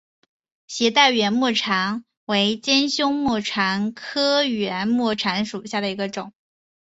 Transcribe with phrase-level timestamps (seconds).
[0.65, 6.33] 斜带圆沫蝉为尖胸沫蝉科圆沫蝉属下的一个种。